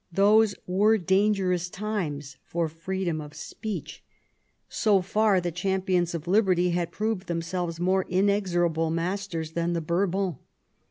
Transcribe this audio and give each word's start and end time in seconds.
Those 0.11 0.55
were 0.65 0.97
dangerona 0.97 1.71
times 1.71 2.37
for 2.43 2.67
freedom 2.67 3.21
of 3.21 3.35
speech. 3.35 4.03
So 4.67 5.03
far 5.03 5.35
VISIT 5.35 5.43
TO 5.43 5.49
PABI8. 5.49 5.53
119 5.53 5.53
the 5.53 5.75
champions 5.75 6.15
of 6.15 6.27
liberty 6.27 6.69
had 6.71 6.91
proved 6.91 7.27
themselves 7.27 7.79
more 7.79 8.05
inexorable 8.09 8.89
masters 8.89 9.51
than 9.51 9.73
the 9.73 9.81
Bourbons. 9.81 10.37